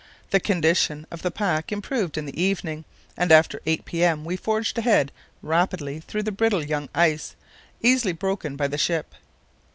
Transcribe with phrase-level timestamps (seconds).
[0.31, 4.25] The condition of the pack improved in the evening, and after 8 p.m.
[4.25, 5.11] we forged ahead
[5.43, 7.35] rapidly through brittle young ice,
[7.83, 9.13] easily broken by the ship.